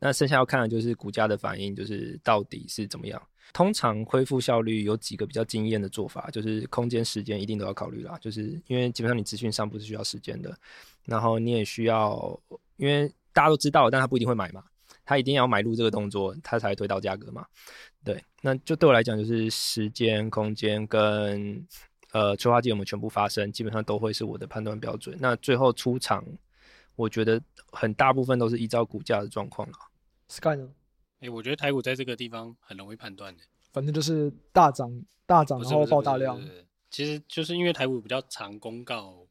[0.00, 3.22] 那剩下要看的就是股价的反应，就是到底是怎么样。
[3.52, 8.18] 通常恢复效率有几个比较经验的做法，就是空间、时间一定都要考虑啦。
[8.20, 10.56] 就是因为基本上你资讯上不是需要时间的，
[11.04, 12.38] 然后你也需要，
[12.76, 14.64] 因为大家都知道，但他不一定会买嘛，
[15.04, 17.46] 他一定要买入这个动作，他才会推到价格嘛。
[18.04, 21.66] 对，那就对我来讲，就是时间、空间跟
[22.12, 25.16] 呃催化剂有没有全部发生，基本上都会是我的判断标准。
[25.18, 26.24] 那最后出场，
[26.96, 27.40] 我觉得
[27.72, 29.74] 很大部分都是依照股价的状况了。
[30.28, 30.68] Sky 呢？
[31.20, 36.38] 哎、欸，我觉得台股在这个地方很容易判断的，反正就是大涨大涨，然后爆大量。
[36.90, 39.26] 其实就是因为台股比较常公告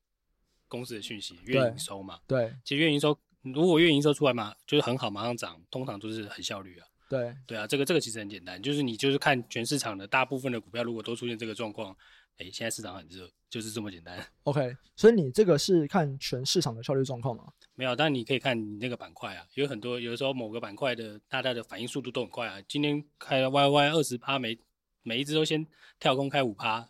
[0.68, 2.20] 公司的讯息，月营收嘛。
[2.28, 6.88] 对，其实月营收如果月营收出来嘛，就是很好，马上涨，通常都是很效率啊。
[7.10, 11.96] 对，对啊，这个这个其实很简单，就是你就是看全市场的大部分的股票，如果都出现这个状况。
[12.39, 14.18] 哎，现在市场很热，就是这么简单。
[14.42, 17.44] OK，所以你这个是看全市场的效率状况吗？
[17.76, 22.60] 没有，但你可以看你那个板块啊，有很多，有的时候某个板块的大家的反应速度都很快啊。
[22.68, 24.58] 今天开了 YY 二十趴，每
[25.04, 25.63] 每一只都先
[26.00, 26.89] 跳空开五趴，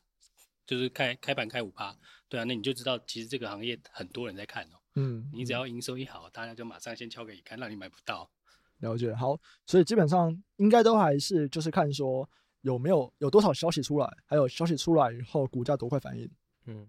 [0.66, 1.94] 就是开开板开五趴，
[2.30, 4.80] 对啊，那你就知道其实这个行业很多人在看哦。
[4.96, 8.32] 嗯，你只要营收一好，大家就马上先敲给你看，让你买不到。
[8.80, 12.30] 了解，好，所以基本上应该都还是就是看说。
[12.64, 14.10] 有没有有多少消息出来？
[14.24, 16.32] 还有消息出来以后，股价多快反应？
[16.66, 16.88] 嗯，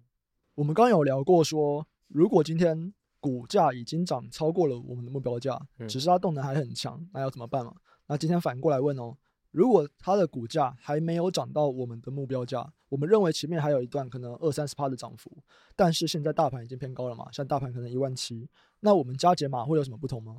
[0.55, 7.75] 我们刚刚有聊过说，如果今天股价已经涨超过了我们的目标价，嗯、只是它动能还很强，那要怎么办嘛？
[8.07, 9.17] 那今天反过来问哦，
[9.51, 15.29] 如果它的股价还没有涨到我们的目标价，我们认为前面还有一段可能二三十趴的涨幅，
[15.75, 20.37] 但是现在大盘已经偏高了嘛，像大盘可能一万七，那我们加减码会有什么不同吗？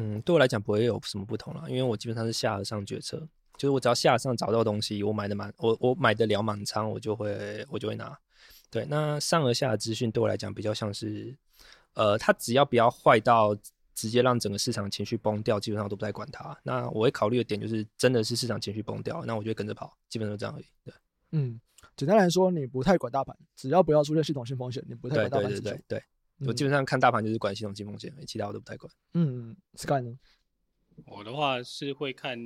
[0.00, 3.28] 嗯，对我来讲不会有什么不同了，因为我基本上是下而上决策。
[3.56, 8.16] 就是我只要下上找到东西，我买的满，我我买得了满仓，我就会我就会拿。
[8.70, 11.36] 对，那上而下的资讯对我来讲比较像是，
[11.94, 13.56] 呃，它只要不要坏到
[13.96, 16.56] 直接让整个市场情绪崩掉，基本上我都不太管它。
[16.62, 20.66] 那我会考虑的点就是，真的是市场情绪崩掉，那我就会跟着跑，基本上就这样而已。
[20.84, 20.94] 对，
[21.32, 21.60] 嗯，
[21.96, 25.48] 简单来说，你不太管大盘，只要不要出现系统性风险，你不太管大盘。
[25.48, 26.04] 对对对对，对，
[26.46, 28.92] 我基本上看大盘就是管系统性风险，其他我都不太管。
[29.14, 30.18] 嗯，Sky 呢？
[31.06, 32.38] 我的话是会看。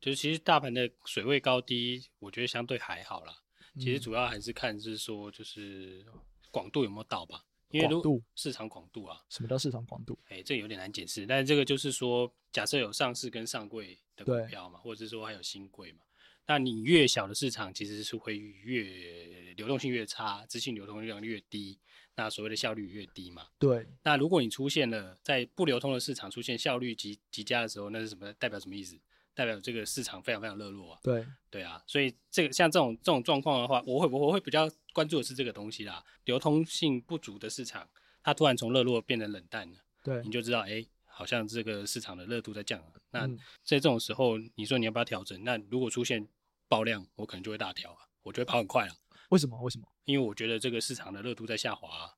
[0.00, 3.34] 就是其实大盘的水位高低，我觉得相对还好啦。
[3.78, 6.04] 其实主要还是看是说，就是
[6.50, 7.42] 广度有没有到吧。
[7.70, 9.24] 因为度市场广度啊。
[9.30, 10.18] 什么叫市场广度？
[10.28, 11.24] 哎，这有点难解释。
[11.24, 16.00] 但是这个就是说，假设有上市跟上柜的股票嘛，或者是说还有新贵嘛，
[16.46, 21.78] 那你越小的市场，其实是会越流动性越差，资讯流通量越低，
[22.16, 23.46] 那所谓的效率越低嘛。
[23.58, 23.86] 对。
[24.02, 28.32] 那如果你出现了在不流通的市场出现效率极极佳的时候，那是什么？
[28.34, 28.98] 代表什么意思？
[29.36, 36.04] 代表这个市场非常非常热络啊，对对啊，所以这个像这种这种状况的话，我会我会比较关注的是这个东西啦。
[36.24, 37.88] 流通性不足的市场，
[38.22, 42.86] 它突然从热络变得冷淡了，对，你就知道，哎，好像这个市场的热度在降啊。
[43.10, 45.42] 那嗯，在这种时候，你说你要不要调整？
[45.44, 46.26] 那如果出现
[46.68, 48.94] 爆量，我可能就会大调啊，我就会跑很快啊。
[49.30, 49.60] 为什么？
[49.62, 49.86] 为什么？
[50.04, 52.14] 因为我觉得这个市场的热度在下滑啊。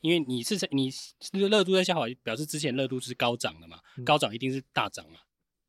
[0.00, 5.20] 因为你是你这个热度在下滑，表示之前热度是高涨的嘛，高涨一定是大涨啊。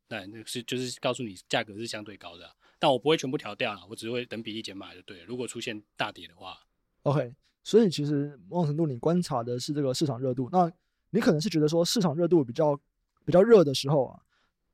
[0.08, 5.26] 那那是就是告诉你价格是相对高的，啊，但我不会全部调掉了，我只会等比例减码就对了。
[5.26, 6.58] 如果出现大跌的话
[7.04, 7.34] ，OK。
[7.63, 10.72] 所以其实某种程度你观察的是这个市场热度，那
[11.12, 12.78] 你可能是觉得说市场热度比较
[13.24, 14.19] 比较热的时候啊，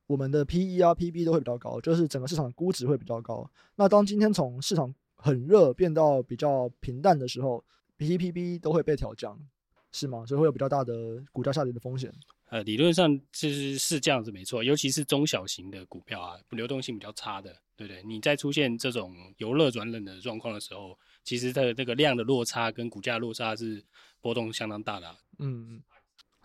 [0.07, 3.49] 我们的 PE 啊 PB 都会比较高，就是整个市场估值会比较高。
[3.75, 7.63] 那当今天从市场很热变到比较平淡的时候
[7.97, 9.37] ，PE PB 都会被调降，
[9.91, 10.25] 是吗？
[10.25, 12.13] 所以会有比较大的股价下跌的风险。
[12.49, 18.01] 呃，理论上是是这样子没错，尤其是中小型的股票啊，流动性比较差的，对不对？
[18.03, 23.83] 你在出现这种由热转冷的状况的时候，其实它的这个量的落差跟股价落差是
[24.21, 25.17] 波动相当大的啊。
[25.39, 25.81] 嗯，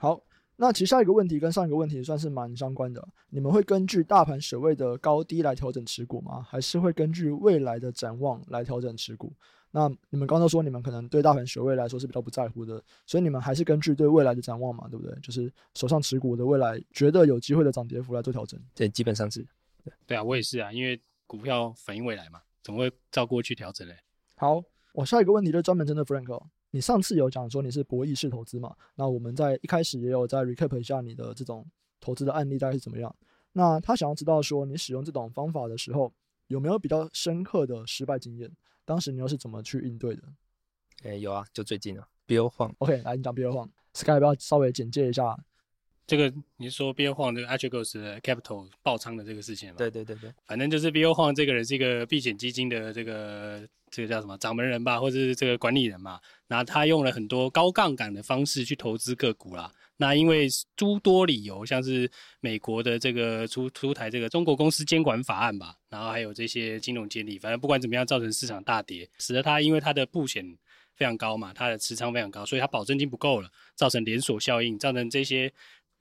[0.03, 0.21] 好，
[0.57, 6.43] 那其实下一个问题跟上一个问题算是蛮相关的，你们会根据大盘水位的高低来调整持股吗？
[6.43, 9.33] 还是会根据未来的展望来调整持股？
[9.71, 15.17] 那你们刚刚说你们可能对大盘水位来说是比较不在乎的，所以你们还是根据对未来的展望嘛，对不对？
[15.23, 18.59] 就是手上持股的未来觉得有机会的涨跌幅来做调整。
[18.75, 19.47] 对，基本上是。
[19.85, 23.97] 对，对啊，我也是啊，因为股票反映未来嘛，怎么会照过去调整嘞？
[24.35, 24.61] 好，
[24.95, 26.45] 我下一个问题就专门针对 Frank 哦。
[26.75, 28.75] 你上次有讲说你是博弈式投资嘛？
[28.95, 31.65] 那我们在一开始也有在 recap 一下你的这种
[32.01, 33.15] 投资的案例大概是怎么样？
[33.53, 36.11] 那他想要知道说你使用这种方法的时候
[36.47, 38.51] 有没有比较深刻的失败经验？
[38.87, 40.23] 当时你又是怎么去应对的？
[41.03, 42.73] 诶、欸，有啊，就最近啊，Bill Huang。
[42.79, 45.39] OK，来你讲 Bill Huang，Sky 要不要稍微简介一下？
[46.07, 49.77] 这个你是说 Bill Huang 这个 Archegos Capital 爆仓的这个事情吗？
[49.79, 56.21] 对对对对，反正就是 Bill Huang 这个人是一个避险基金的这个这个叫什么掌门人吧，或者是这个管理人嘛。
[56.49, 59.73] 那他用了很多高杠杆的方式去投资个股啦。
[59.99, 62.11] 那因为诸多理由，像是
[62.41, 70.59] 美国的这个出出台这个中国公司监管法案吧，然后还有这些金融监理，反正不管怎么样，造成市场大跌，使得他因为他的布险
[70.97, 75.53] 非常高嘛，他的持仓非常高，所以他保证金不够了，造成连锁效应，造成这些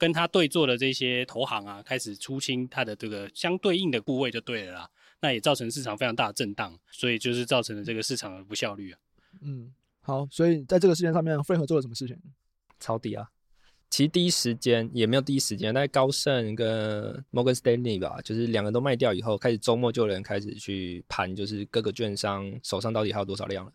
[0.02, 4.89] 跟他对坐的这些投行啊，开始出清他的这个相对应的部位就对了啦。
[5.20, 8.99] 那也造成市场非常大的震荡，所以就是造成了这个市场的不效率啊。
[9.41, 9.72] 嗯，
[10.02, 12.18] 好，所以在这个事件上面，Frank 做了什么事情？
[12.80, 13.30] 抄底啊。
[13.91, 23.72] 其实第一时间也没有第一时间，但是高盛跟 Morgan Stanley 吧，就是两个都卖掉以后，开始周末就有人开始去盘，就是各个券商手上到底还有多少量了。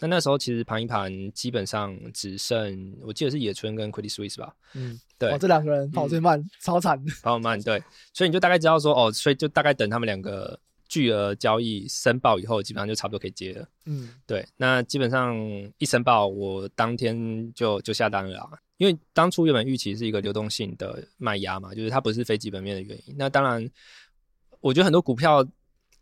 [0.00, 7.82] 那那时候其实盘一盘基本上只剩我记得是野村跟 Credit Suisse 吧，嗯，对，这两个人跑最慢，嗯、超惨，跑慢，对，
[8.12, 15.36] 所以你就大概知道说哦，所以就大概等他们两个巨额交易申报以后，基本上就差不多可以接了，嗯，对，那基本上
[15.78, 18.50] 一申报，我当天就就下单了啦。
[18.76, 23.14] 因为当初原本预期是一个流动性的卖压嘛，就是它不是非基本面的原因。
[23.18, 23.68] 那当然，
[24.60, 25.44] 我觉得很多股票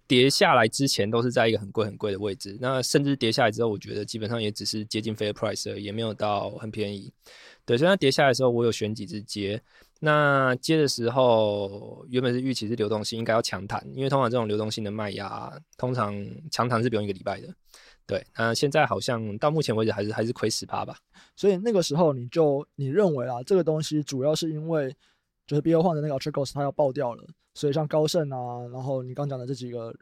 [0.09, 7.13] 跌下来之前都是在一个很贵很贵的位置，那甚至跌下来之后，我觉得基本上也只是接近 fair price，也没有到很便宜。
[7.65, 9.61] 对，所以它跌下来的时候，我有选几只接。
[9.99, 16.15] 那接的时候，原本是预期是流动性应该要强弹，因为通常这种流动性的卖压，通常
[16.51, 17.49] 强弹是不用一个礼拜的。
[18.07, 20.97] 对，那现在好像到目前为止还是还是亏十趴吧。
[21.35, 24.95] 所以那个时候你就你认为啊，这个东西主要是因为
[25.47, 27.25] 就是 B O 换的那个 Archegos 它要爆掉了，
[27.55, 29.95] 所以像高盛啊，然后你刚讲的这几个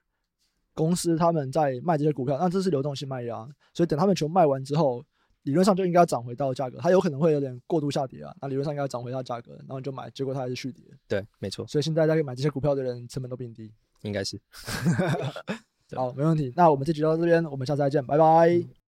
[0.74, 5.04] 公司他们在卖这些股票，那这是流动性卖压，所以等他们全部卖完之后，
[5.42, 10.84] 理论上就应该涨回到价格，它有可能会有点过度下跌啊，那理论上应该涨回到价格，然后你就买，结果它还是续跌。
[11.06, 11.66] 对，没错。
[11.66, 13.72] 所以现在在买这些股票的人成本都比你低，
[14.02, 14.40] 应该是。
[15.94, 16.52] 好，没问题。
[16.56, 18.83] 那我们这集就到这边，我们下次再见，拜拜。